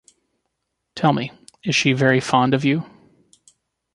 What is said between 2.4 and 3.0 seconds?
of you?